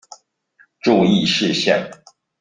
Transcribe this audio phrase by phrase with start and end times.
[0.81, 1.91] 注意事項